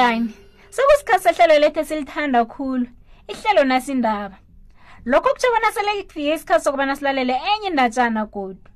mngani 0.00 0.30
sekusikhathi 0.76 1.22
sehlelo 1.24 1.58
lethu 1.62 1.80
esilithanda 1.82 2.40
khulu 2.52 2.86
ihlelo 3.32 3.62
nasindaba 3.72 4.36
lokho 5.10 5.28
kutsho 5.32 5.46
bona 5.54 5.70
sele 5.76 5.92
kufike 6.08 6.34
isikhathi 6.36 6.64
sokubana 6.64 6.94
silalele 6.98 7.32
enye 7.50 7.66
indatshana 7.70 8.22
kodwa 8.34 8.70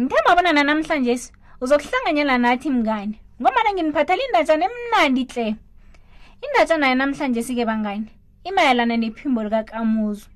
ngithemba 0.00 0.30
abona 0.32 0.50
nanamhlanje 0.56 1.14
uzokuhlanganyela 1.62 2.34
nathi 2.44 2.68
mngani 2.76 3.16
ngomana 3.40 3.70
nginiphathela 3.72 4.22
indatshana 4.28 4.64
emnandi 4.70 5.22
tle 5.32 5.46
indatshana 6.44 6.86
yanamhlanje 6.92 7.42
sike 7.46 7.64
bangani 7.70 8.08
imayelana 8.48 8.96
nephimbo 9.02 9.40
likakamuzu 9.44 10.26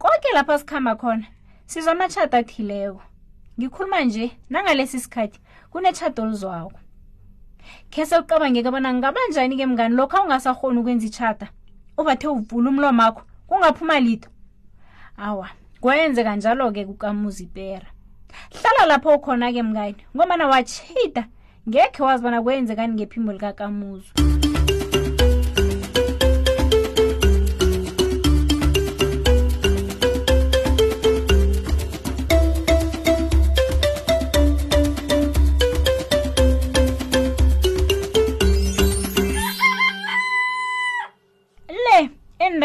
konke 0.00 0.28
lapha 0.34 0.54
sikhamba 0.58 0.92
khona 1.00 1.26
sizwa 1.70 1.92
amatshato 1.92 2.36
athileko 2.40 3.02
ngikhuluma 3.58 3.98
nje 4.06 4.26
nangalesi 4.50 4.98
sikhathi 5.04 5.38
kunetshato 5.72 6.18
oluzwako 6.22 6.78
khe 7.90 8.04
sekuqabangeke 8.06 8.70
bona 8.70 8.92
ngaba 8.94 9.20
njani-ke 9.30 9.66
mngani 9.66 9.94
lokho 9.96 10.16
awungasahoni 10.18 10.78
ukwenza 10.80 11.06
itshata 11.06 11.46
ubathe 11.98 12.26
uvula 12.28 12.68
umlom 12.70 13.00
akho 13.00 13.22
kungaphuma 13.48 14.00
lito 14.00 14.28
awa 15.26 15.48
kwenze 15.80 16.20
kanjalo-ke 16.24 16.84
kukamuzipera 16.84 17.86
hlala 18.54 18.82
lapho 18.86 19.08
ukhona-ke 19.14 19.62
mngani 19.62 20.00
ngomana 20.16 20.46
watshita 20.46 21.22
ngekhe 21.68 22.00
wazi 22.02 22.22
bona 22.22 22.42
kwenze 22.42 22.76
kani 22.76 22.92
ngephimbo 22.94 23.32
likakamuzwa 23.32 24.35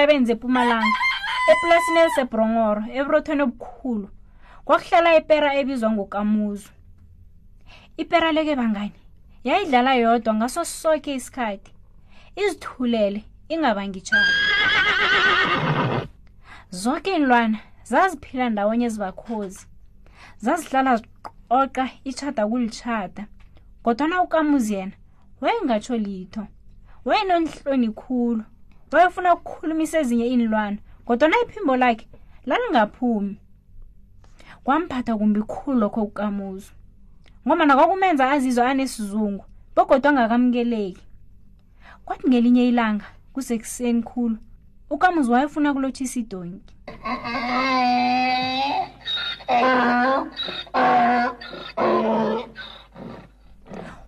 entabeni 0.02 0.26
zepumalanga 0.26 0.98
eplasini 1.52 2.00
elisebrongoro 2.04 2.82
eburothweni 3.00 3.42
obukhulu 3.48 4.08
kwakuhlala 4.66 5.10
ipera 5.20 5.50
ebizwa 5.60 5.90
ngokamuzu 5.96 6.70
ipera 8.02 8.30
leke 8.36 8.56
bangani 8.56 8.96
yayidlala 9.48 9.92
yodwa 10.04 10.32
ngaso 10.38 10.62
soke 10.82 11.10
isikhathi 11.16 11.72
izithulele 12.42 13.20
ingabangitshayo 13.54 14.34
zonke 16.82 17.12
inlwana 17.18 17.60
zaziphila 17.92 18.46
ndawonye 18.50 18.86
ezibakhozi 18.90 19.62
zazihlala 20.44 20.92
zioqa 21.02 21.84
itshada 22.10 22.42
kulitshada 22.50 23.24
kodwana 23.84 24.22
ukamuzi 24.26 24.74
yena 24.78 24.96
wayengatsho 25.42 25.96
litho 26.06 26.44
wayenonhloni 27.08 27.90
khulu 28.00 28.44
wayefuna 28.98 29.30
ukukhulumisa 29.36 29.96
ezinye 30.00 30.26
iinlwana 30.32 30.78
kodwana 31.08 31.36
iphimbo 31.44 31.74
lakhe 31.82 32.08
lalingaphumi 32.48 33.34
kwamphatha 34.66 35.14
kumbi 35.20 35.42
khulu 35.52 35.78
lokho 35.82 36.02
kukamuzo 36.08 36.72
ngoma 37.48 37.64
nakwakumenza 37.66 38.24
azizwe 38.34 38.66
anesizungu 38.72 39.46
bogodwa 39.76 40.10
angakamukeleki 40.12 41.04
kwathi 42.06 42.26
ngelinye 42.30 42.64
ilanga 42.72 43.06
kusekuseni 43.34 44.02
khulu 44.08 44.38
ukamuzi 44.94 45.30
wayefuna 45.34 45.70
kulotshisa 45.74 46.16
idonki 46.22 46.76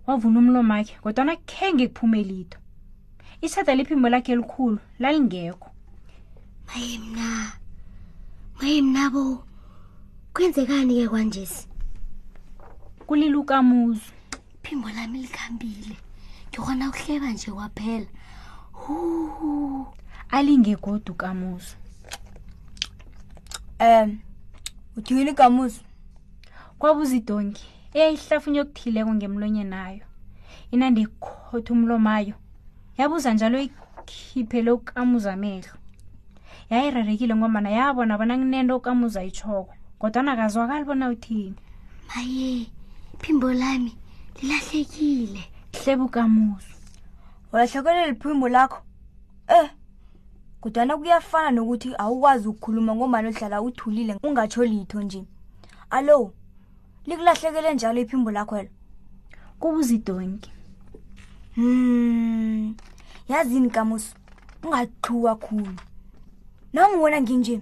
wavuna 0.08 0.38
umlomakhe 0.44 0.94
kodwana 1.04 1.34
khenge 1.50 1.86
kuphume 1.90 2.22
lito 2.30 2.58
ithatha 3.46 3.76
liphimbo 3.76 4.08
lakhe 4.10 4.32
elikhulu 4.34 4.80
lalingekho 5.00 5.70
maye 6.68 7.00
mna 7.00 7.30
maye 8.60 8.82
mnabo 8.82 9.46
kwenzekani 10.34 10.94
ke 10.96 11.08
kwanjesi 11.08 11.68
kulile 13.08 13.36
ukamuzwe 13.36 14.16
iphimbo 14.64 14.88
lami 14.96 15.20
likhambile 15.22 15.98
ngikhona 16.50 16.90
ukuhleba 16.90 17.32
nje 17.32 17.52
kwaphela 17.52 18.06
hu 18.72 19.88
alingekodwa 20.30 21.12
ukamuzwe 21.14 21.78
um 23.84 24.20
uthiyile 24.98 25.32
ikamuzwe 25.36 25.84
kwabuza 26.80 27.16
idongi 27.20 27.66
eyayihlafunye 27.94 28.60
okuthileko 28.64 29.12
ngemlonye 29.14 29.64
nayo 29.68 30.06
inandikhotha 30.72 31.74
umlomayo 31.76 32.36
yabuza 32.98 33.34
njalo 33.34 33.58
ikhiphele 33.60 34.72
ukamuza 34.72 35.30
amehlo 35.34 35.74
yayirarekile 36.72 37.34
ngomana 37.36 37.70
yabona 37.78 38.14
bona 38.20 38.34
kunento 38.40 38.74
ukamuza 38.78 39.20
itshoko 39.30 39.74
kodwanakazwakali 40.00 40.84
bona 40.88 41.10
uthini 41.14 41.56
maye 42.10 42.68
iphimbo 43.14 43.48
lami 43.62 43.92
lilahlekile 44.42 45.42
hlebe 45.74 46.04
ukamuzo 46.04 46.74
ulahlekele 47.54 48.02
li 48.06 48.14
phimbo 48.16 48.48
lakho 48.50 48.78
eh 49.48 49.68
kodwana 50.62 50.98
kuyafana 50.98 51.52
nokuthi 51.52 51.90
awukwazi 51.98 52.46
ukukhuluma 52.48 52.96
ngomani 52.96 53.28
odlala 53.28 53.62
uthulile 53.62 54.18
ungatsho 54.24 54.64
litho 54.66 55.02
nje 55.02 55.26
allo 55.90 56.34
likulahlekele 57.06 57.74
njalo 57.74 58.00
iphimbo 58.02 58.32
lakho 58.32 58.58
elo 58.58 58.72
kubuza 59.60 59.94
idonki 59.94 60.53
Hmm. 61.56 62.74
yazini 63.30 63.70
kamusu 63.72 64.16
ungaqhuwa 64.64 65.34
khulu 65.44 65.74
nangibona 66.74 67.18
nginje 67.22 67.58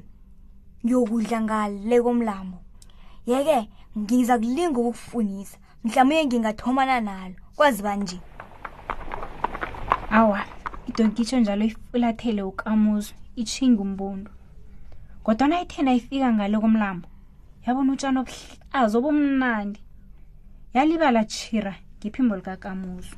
ngiyokudla 0.85 1.38
ngale 1.46 1.96
komlambo 2.06 2.57
yeke 3.30 3.59
ngiza 4.00 4.35
kulinga 4.41 4.78
ukukufunisa 4.80 5.57
mhlawumbe 5.84 6.16
ngingathomana 6.25 6.96
nalo 7.07 7.35
kwazi 7.57 7.81
banje 7.85 8.18
awa 10.19 10.40
idonkitsho 10.90 11.38
njalo 11.41 11.63
ifulathele 11.69 12.41
ukamuzo 12.51 13.13
itshinga 13.41 13.81
umbundu 13.88 14.31
kodwana 15.25 15.56
ithena 15.63 15.91
ifika 16.00 16.28
ngale 16.34 16.56
komlambo 16.63 17.07
yabona 17.66 17.90
utshana 17.94 18.19
obuhlazi 18.24 18.96
obumnandi 19.00 19.80
yalibala 20.75 21.22
tshira 21.31 21.74
ngephimbo 22.00 22.34
likakamuzo 22.40 23.13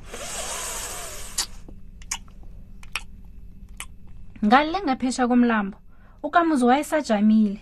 ngale 4.44 4.78
ngaphesha 4.84 5.28
komlambo 5.28 5.76
ukamuzi 6.22 6.64
wayesajamile 6.64 7.60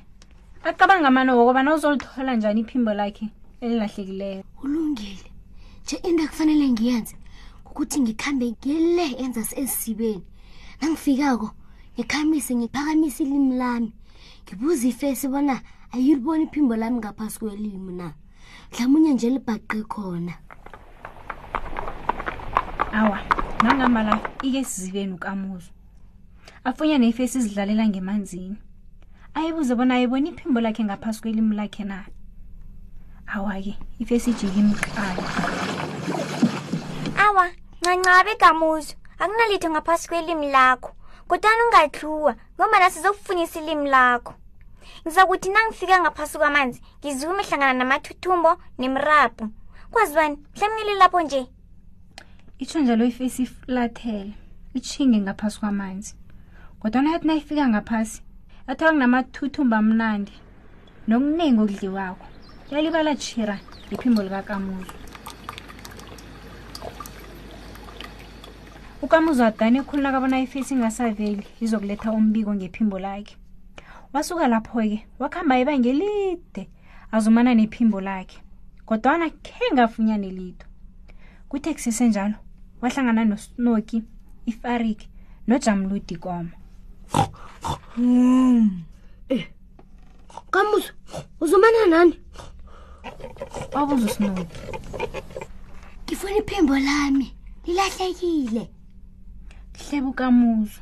acabanga 0.65 1.10
mani 1.10 1.31
wokobana 1.32 1.75
uzolithola 1.75 2.34
njani 2.37 2.60
iphimbo 2.60 2.94
lakhe 2.94 3.26
elilahlekileyo 3.62 4.43
ulungile 4.65 5.28
nje 5.84 5.97
into 6.09 6.22
ekufanele 6.26 6.66
ngiyenze 6.72 7.15
ngokuthi 7.62 7.97
ngikhambe 8.02 8.46
ngele 8.52 9.06
enza 9.23 9.40
esibeni 9.62 10.26
nangifikako 10.81 11.49
ngikhamise 11.94 12.52
ngiphakamise 12.58 13.23
ilimi 13.23 13.55
lami 13.62 13.90
ngibuze 14.43 14.85
ifesi 14.88 15.26
bona 15.31 15.55
ayilibona 15.94 16.43
iphimbo 16.49 16.75
lami 16.76 16.96
ngaphasi 16.99 17.37
kwelimi 17.38 17.93
na 18.00 18.08
mhlawumunye 18.70 19.11
nje 19.14 19.28
libhaqe 19.35 19.78
khona 19.93 20.35
awa 22.99 23.19
nangamala 23.64 24.12
ike 24.46 24.61
sizibeni 24.70 25.12
ukamuzo 25.14 25.70
afunya 26.64 26.99
nefesi 26.99 27.38
izidlalela 27.38 27.87
ngemanzini 27.91 28.56
ayibuze 29.35 29.75
bona 29.75 29.94
ayibona 29.99 30.29
iphimbo 30.31 30.61
lakhe 30.62 30.82
ngaphasi 30.87 31.19
kwelimi 31.23 31.55
lakhe 31.59 31.85
na 31.85 32.05
awake 33.35 33.75
ifesi 33.99 34.31
ijike 34.31 34.61
imqala 34.62 35.11
awa 37.25 37.44
ncancabe 37.81 38.32
gamuzo 38.43 38.94
akunalitho 39.23 39.69
ngaphasi 39.75 40.05
kwelimi 40.09 40.49
lakho 40.55 40.91
kodwani 41.29 41.62
ungatluwa 41.67 42.32
ngombana 42.55 42.87
sizokufunisa 42.94 43.59
ilimi 43.61 43.88
lakho 43.91 44.32
ngizakuthi 45.03 45.49
nangifika 45.50 45.94
ngaphasi 46.03 46.35
kwamanzi 46.38 46.79
ngizume 47.03 47.43
hlangana 47.43 47.73
namathuthumbo 47.73 48.50
nemrabhu 48.79 49.44
kwazibani 49.91 50.37
mhlamnyeli 50.55 50.94
lapho 50.94 51.19
nje 51.23 51.47
itsho 52.59 52.79
njalo 52.81 53.03
ifesi 53.05 53.43
ifulathele 53.43 54.32
itshinge 54.79 55.19
ngaphasi 55.20 55.59
kwamanzi 55.61 56.14
kodwana 56.82 57.11
yathi 57.14 57.26
nayifika 57.26 57.62
ngaphasi 57.69 58.17
athola 58.67 58.93
kunamathuthumba 58.93 59.76
amnandi 59.79 60.32
nokuningi 61.08 61.61
okudliwako 61.62 62.25
yalibala 62.70 63.12
jira 63.20 63.56
iphimbo 63.94 64.20
likakamuzo 64.25 64.93
ukamuzo 69.05 69.43
adani 69.46 69.76
ekhulu 69.81 70.00
nakabona 70.02 70.37
ifesi 70.46 70.70
ingasaveli 70.75 71.44
izokuletha 71.64 72.08
umbiko 72.11 72.50
ngephimbo 72.55 72.96
lakhe 72.99 73.37
wasuka 74.12 74.44
lapho-ke 74.52 74.99
wakuhamba 75.23 75.55
ibangelide 75.62 76.62
azumana 77.14 77.55
nephimbo 77.55 77.99
lakhe 78.00 78.38
kodwana 78.88 79.31
khe 79.46 79.64
ngafunyane 79.75 80.28
lito 80.38 80.67
kuthe 81.50 81.70
kusesenjalo 81.76 82.37
wahlangana 82.82 83.23
nosnoki 83.31 83.99
ifarik 84.50 85.00
nojamludi 85.49 86.17
koma 86.25 86.52
Eh, 89.29 89.49
kamuso 90.50 90.93
uzomana 91.41 91.87
nani 91.88 92.14
abuzo 93.75 94.09
sinani 94.09 94.47
ngifuna 96.05 96.37
iphimbo 96.41 96.79
lami 96.79 97.37
lilahlekile 97.67 98.70
hlebu 99.79 100.11
kamuzo 100.12 100.81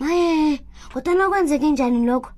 maye 0.00 0.60
kodwana 0.92 1.28
kwenzeke 1.28 1.70
njani 1.70 2.06
lokho 2.06 2.32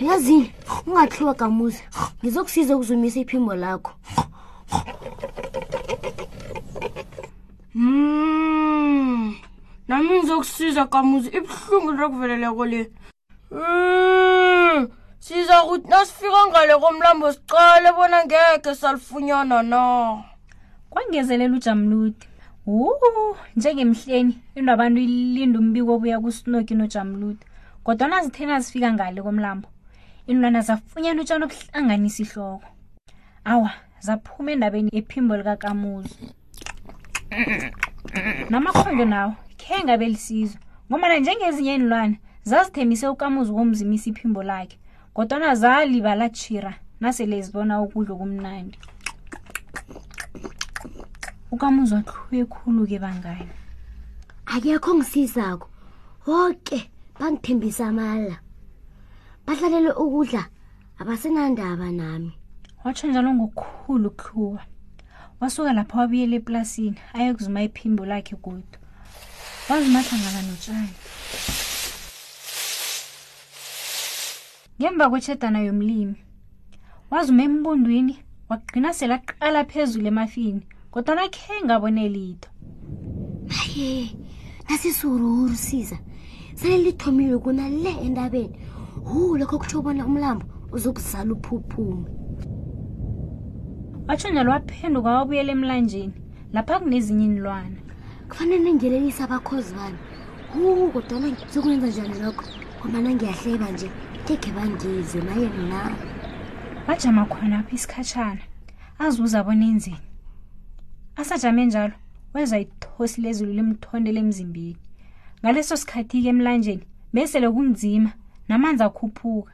yazini 0.00 0.52
ungahluwa 0.86 1.34
kamuzo 1.34 1.82
ngizokusiza 2.22 2.76
ukuzumisa 2.76 3.20
iphimbo 3.20 3.54
lakho 3.54 3.92
mm 7.74 9.36
nami 9.88 10.08
ngizokusiza 10.18 10.84
kamuzi 10.86 11.28
ibuhlungu 11.38 11.92
lokuveleleko 11.92 12.64
le 12.66 12.82
hmm, 13.50 14.88
siza 15.18 15.56
kuthi 15.62 15.88
nasifika 15.88 16.42
ngale 16.48 16.74
komlambo 16.82 17.32
sicale 17.32 17.92
bona 17.96 18.18
ngekhe 18.26 18.74
salifunyana 18.74 19.62
na 19.62 19.80
kwangezelela 20.90 21.56
ujamlude 21.56 22.26
wu 22.66 22.82
njengemhleni 23.56 24.34
inabantu 24.54 25.00
ilinda 25.00 25.58
umbiko 25.58 25.94
obuya 25.94 26.20
kusinoki 26.20 26.74
nojamlude 26.74 27.46
kodwa 27.84 28.08
nazithena 28.08 28.60
zifika 28.60 28.92
ngale 28.92 29.22
komlambo 29.22 29.68
inlwana 30.26 30.60
zafunyana 30.60 31.20
utshana 31.22 31.46
obuhlanganisa 31.46 32.22
ihloko 32.22 32.66
awa 33.50 33.70
zaphuma 34.06 34.50
endabeni 34.52 34.90
ephimbo 34.98 35.36
likakamuzi 35.36 36.16
namakhondo 38.50 39.04
nawo 39.14 39.34
lithenga 39.68 39.96
belisizo 39.98 40.58
ngomana 40.88 41.14
njengezinye 41.18 41.74
inilwana 41.74 42.16
zazithembise 42.50 43.06
ukamuzi 43.14 43.52
womzimisa 43.56 44.06
iphimbo 44.10 44.40
lakhe 44.42 44.78
kodwana 45.14 45.54
zalibalatshira 45.60 46.72
nasele 47.02 47.36
zibona 47.44 47.74
ukudla 47.84 48.12
okumnandi 48.14 48.76
ukamuzi 51.54 51.92
wahluwe 51.94 52.44
khulu 52.52 52.82
ke 52.90 52.98
bangani 53.04 53.52
akekho 54.54 54.90
ngisizako 54.98 55.66
woke 56.28 56.78
bangithembisa 57.18 57.82
amala 57.90 58.36
bahlalele 59.46 59.90
ukudla 60.02 60.42
abasenandaba 61.00 61.88
nami 61.98 62.30
watsho 62.84 63.04
njalo 63.08 63.28
ngokukhulu 63.34 64.08
kuhluwa 64.18 64.62
wasuka 65.40 65.70
lapho 65.76 65.94
wabuyela 65.98 66.34
eplasini 66.40 66.98
ayekuzuma 67.18 67.60
iphimbo 67.68 68.02
lakhe 68.12 68.36
kodwa 68.46 68.78
wazimahlangana 69.70 70.42
notshani 70.42 70.88
ngemva 74.80 75.04
kwetshedana 75.10 75.58
yomlimi 75.66 76.14
wazuma 77.10 77.42
embundwini 77.48 78.14
wagqina 78.50 78.90
sele 78.96 79.14
aqala 79.18 79.60
phezulu 79.70 80.06
emafini 80.12 80.62
kodwana 80.92 81.24
khe 81.36 81.54
ngabone 81.66 82.04
litho 82.14 82.50
aye 83.60 84.14
nasisururu 84.68 85.54
siza 85.64 85.98
sele 86.54 86.78
lithomile 86.78 87.38
kuna 87.38 87.68
le 87.68 87.90
endabeni 88.06 88.56
hu 89.08 89.36
lokho 89.38 89.58
kutsho 89.58 89.78
ubona 89.80 90.06
umlambo 90.06 90.46
uzokuzala 90.74 91.32
uphuphume 91.32 92.06
watsho 94.08 94.28
nyalo 94.30 94.50
waphenduka 94.50 95.10
wabuyela 95.16 95.52
emlanjeni 95.52 96.14
lapha 96.54 96.80
kunezinye 96.80 97.24
inilwana 97.24 97.78
kufanele 98.28 98.72
ningelelisa 98.72 99.24
abakhozi 99.24 99.74
bami 99.74 99.98
huu 100.54 100.90
kodwana 100.90 101.36
sokwenza 101.54 101.86
njani 101.86 102.18
lokho 102.24 102.44
ngomana 102.80 103.10
ngiyahleba 103.14 103.68
nje 103.70 103.88
kekhe 104.26 104.50
bangize 104.56 105.20
maye 105.26 105.46
mna 105.58 105.80
bajama 106.86 107.22
khona 107.30 107.58
pho 107.66 107.72
isikhatshana 107.76 108.42
azuza 108.98 109.44
bona 109.46 109.64
enzeni 109.72 110.02
asajame 111.16 111.62
njalo 111.66 111.94
weza 112.34 112.56
ithosi 112.64 113.18
lezulu 113.24 113.52
limthondela 113.56 114.18
emzimbeni 114.24 114.76
ngaleso 115.42 115.74
sikhathi-ke 115.76 116.28
emlanjeni 116.34 116.84
besele 117.14 117.48
kunzima 117.54 118.10
namanzi 118.48 118.82
akhuphuka 118.86 119.52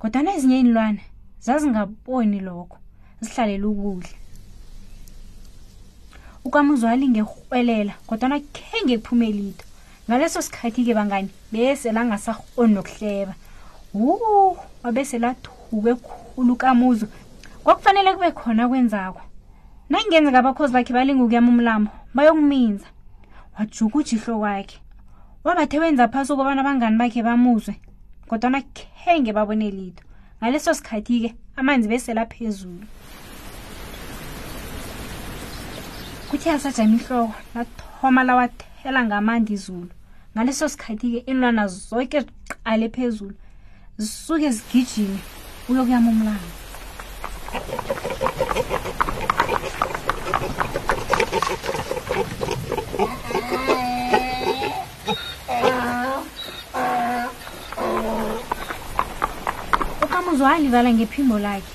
kodwana 0.00 0.30
ezinye 0.36 0.58
inilwana 0.62 1.02
zazingaboni 1.46 2.40
lokho 2.48 2.76
zihlalele 3.22 3.66
ukudla 3.72 4.12
ukamuzwali 6.48 7.04
ngerhwelela 7.12 7.92
kodwana 8.08 8.38
khenge 8.56 8.96
kuphume 9.04 9.28
lito 9.36 9.64
ngaleso 10.08 10.40
sikhathi-ke 10.46 10.92
bangani 10.98 11.28
beselangasarhoni 11.52 12.72
nokuhleba 12.76 13.34
wuu 14.00 14.56
wabeselathuke 14.84 15.92
khulu 16.06 16.52
kamuzo 16.62 17.06
kwakufanele 17.64 18.10
kube 18.16 18.30
khona 18.38 18.64
kwenzako 18.70 19.20
nangenzeka 19.92 20.38
abakhozi 20.40 20.72
bakhe 20.76 20.92
balinga 20.96 21.22
ukuyama 21.24 21.48
umlamo 21.52 21.88
bayokuminza 22.16 22.88
wajuka 23.58 23.94
ujihlo 24.00 24.34
kwakhe 24.40 24.78
wabathe 25.44 25.76
wenza 25.82 26.08
phasi 26.08 26.32
ukubana 26.32 26.60
abangani 26.64 26.96
bakhe 26.96 27.20
bamuzwe 27.28 27.74
kodwana 28.28 28.64
khenge 28.76 29.32
babone 29.36 29.68
lito 29.70 30.02
ngaleso 30.40 30.72
sikhathi-ke 30.78 31.28
amanzi 31.60 31.86
beselaphezulu 31.92 32.88
kuthi 36.30 36.48
asajama 36.50 36.94
ihloko 36.96 37.34
lathoma 37.54 38.20
lawathela 38.28 39.00
ngamandi 39.06 39.50
izulu 39.56 39.88
ngaleso 40.34 40.64
sikhathi-ke 40.72 41.18
inlwana 41.30 41.62
zonke 41.66 42.20
ziqale 42.20 42.88
phezulu 42.94 43.34
zisuke 43.96 44.50
zigijime 44.50 45.18
uyokuyama 45.68 46.10
umlanga 46.10 46.48
ukamuzi 60.06 60.42
walivala 60.46 60.88
ngephimbo 60.96 61.36
lakhe 61.46 61.72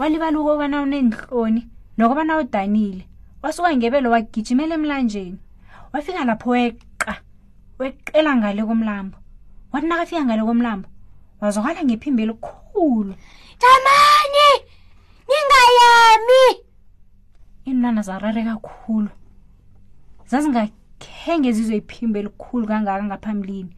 walivala 0.00 0.36
ukobana 0.40 0.76
unenhloni 0.84 1.62
nokobana 1.98 2.32
udanile 2.42 3.04
wasuka 3.44 3.76
ngebelo 3.76 4.10
wagijimela 4.10 4.74
emlanjeni 4.74 5.38
wafika 5.92 6.24
lapho 6.24 6.48
weqa 6.50 7.14
weqela 7.78 8.32
ngale 8.40 8.64
komlambo 8.64 9.18
wathi 9.72 9.86
nakafika 9.86 10.24
ngale 10.24 10.42
komlambo 10.48 10.88
wazwakala 11.40 11.84
ngephimbo 11.84 12.20
elikhulu 12.24 13.12
jamani 13.62 14.46
ningayami 15.28 16.46
iinlwana 17.68 18.00
zarare 18.02 18.42
kakhulu 18.48 19.08
zazingakhenge 20.26 21.52
zizwe 21.52 21.76
iphimbo 21.84 22.16
elikhulu 22.18 22.64
kangaka 22.66 23.02
ngaphambilini 23.04 23.76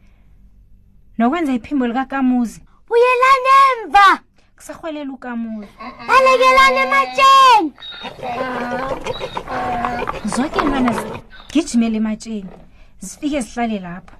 nokwenza 1.19 1.51
iphimbo 1.53 1.87
likakamuzi 1.91 2.61
buyelanemva 2.87 4.26
sa 4.59 4.73
gwelele 4.73 5.13
ka 5.21 5.35
moyo 5.37 5.67
balekelane 6.07 6.83
matsene 6.93 7.69
zoke 10.35 10.61
mana 10.71 10.91
gijimele 11.53 11.99
matsene 12.05 12.49
zifike 13.05 13.39
zihlale 13.45 13.79
lapho 13.85 14.15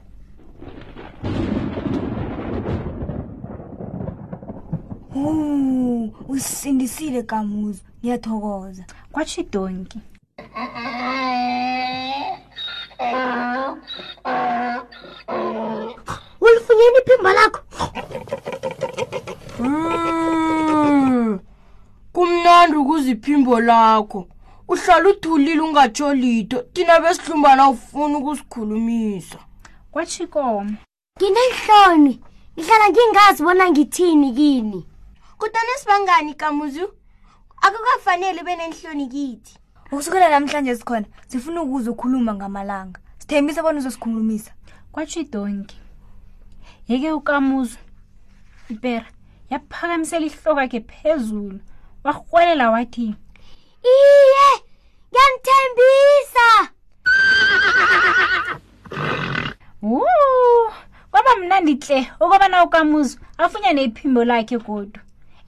o 5.18 5.24
usisindisile 6.34 7.22
kamuzo 7.24 7.82
ngiyathokoza 8.04 8.84
kwatsho 9.12 9.42
idonki 9.42 10.00
ulifunyeni 16.46 16.98
iphimba 17.02 17.32
lakho 17.38 17.60
ah 19.68 20.07
kumnandi 22.68 22.78
ukuze 22.86 23.12
iphimbo 23.12 23.60
lakho 23.62 24.28
uhlala 24.68 25.10
uthulile 25.10 25.62
ungatsholito 25.62 26.62
thina 26.74 27.00
besihlumbana 27.00 27.70
ufuna 27.70 28.18
ukusikhulumisa 28.18 29.40
kwachikome 29.92 30.76
nginenhloni 31.18 32.20
ngihlala 32.60 32.86
ngingazi 32.92 33.44
bona 33.44 33.72
ngithini 33.72 34.34
kini 34.36 34.84
kutana 35.38 35.78
sibangani 35.80 36.34
kamuzu 36.34 36.88
akukafanele 37.62 38.42
ube 38.42 38.56
nenhloni 38.56 39.08
kithi 39.08 39.54
ukusukela 39.92 40.30
namhlanje 40.30 40.76
sikhona 40.76 41.08
sifuna 41.28 41.62
ukuze 41.62 41.90
ukhuluma 41.90 42.34
ngamalanga 42.36 43.00
sithembisa 43.18 43.64
bona 43.64 43.80
uzosikhulumisa 43.80 44.52
kwatsho 44.92 45.20
idonki 45.20 45.80
yeke 46.88 47.12
ukamuzu 47.16 47.80
ipera 48.70 49.08
yaphakamisela 49.50 50.26
ihlokakhe 50.28 50.82
phezulu 50.84 51.60
wakurhwelela 52.08 52.72
wathi 52.72 53.16
iye 53.92 54.50
ngiyamthembisa 55.12 56.48
kwaba 61.12 61.36
mnandi 61.40 61.76
tle 61.76 62.12
okwabana 62.20 62.64
ukamuzu 62.64 63.20
afunya 63.38 63.74
neiphimbo 63.74 64.24
lakhe 64.26 64.58
kodwa 64.60 65.02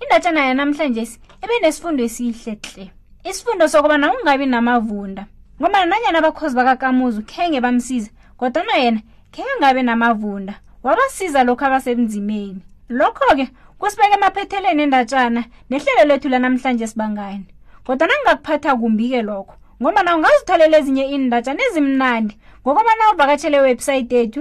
indatshana 0.03 0.45
yanamhlanje 0.45 1.03
ibe 1.43 1.55
nesifundo 1.61 2.03
esihle 2.03 2.55
tle 2.55 2.91
isifundo 3.29 3.67
sokubana 3.67 4.13
ungabi 4.13 4.45
namavunda 4.45 5.25
ngobana 5.61 5.85
nanyana 5.85 6.19
abakhozi 6.19 6.55
bakakamuzu 6.55 7.21
khenge 7.23 7.61
bamsiza 7.63 8.09
kodwana 8.37 8.75
yena 8.77 8.99
khenge 9.31 9.53
ngabe 9.59 9.81
namavunda 9.83 10.53
wabasiza 10.83 11.43
lokho 11.43 11.65
abasebunzimeni 11.65 12.59
lokho 12.89 13.25
ke 13.37 13.47
kusibeke 13.81 14.13
emaphetheleni 14.19 14.81
endatshana 14.85 15.41
nehlelo 15.69 16.03
lethu 16.09 16.27
lanamhlanje 16.33 16.85
sibangani 16.91 17.45
kodwana 17.85 18.13
ngingakuphatha 18.15 18.71
kumbi-ke 18.81 19.21
lokho 19.27 19.53
ngoba 19.81 20.01
na 20.03 20.09
ungazithalela 20.15 20.75
ezinye 20.81 21.03
iindatshana 21.07 21.61
ezimnandi 21.67 22.33
ngokobana 22.61 23.03
uvakatshele 23.13 23.55
ewebhsayithi 23.59 24.15
ethu 24.23 24.39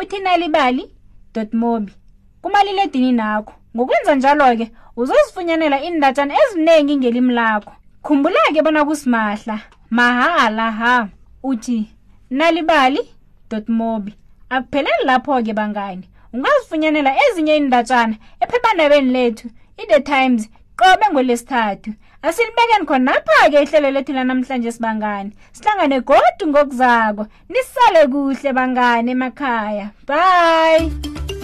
uthinalibali 0.00 0.84
mobi 1.62 1.92
kumaliledini 2.42 3.10
nakho 3.20 3.52
ngokwenza 3.74 4.12
njalo-ke 4.18 4.66
uzozifunyanela 5.00 5.76
iindatshana 5.86 6.32
ezinengi 6.42 6.94
ngelimi 7.00 7.32
lakho 7.40 7.72
khumbula-ke 8.04 8.60
bona 8.66 8.80
kusimahla 8.88 9.56
mahala 9.96 10.66
ha 10.80 10.94
uthi 11.50 11.78
nalibali 12.38 13.00
mobi 13.78 14.12
akupheleli 14.54 15.02
lapho-ke 15.10 15.52
bangani 15.58 16.06
ungazifunyanela 16.32 17.12
ezinye 17.26 17.52
indatshana 17.62 18.14
ephephandabeni 18.44 19.10
lethu 19.16 19.46
i-the 19.82 20.00
times 20.12 20.42
qobe 20.80 21.06
ngolesithathu 21.12 21.90
asilibekeni 22.26 22.84
khonapha-ke 22.90 23.58
ihlelo 23.64 23.90
lethu 23.94 24.12
lanamhlanje 24.16 24.70
sibangane 24.76 25.30
sihlangane 25.56 25.96
godu 26.10 26.44
ngokuzako 26.50 27.22
nisale 27.52 28.00
kuhle 28.12 28.50
bangane 28.58 29.10
emakhaya 29.16 29.86
bye 30.08 31.35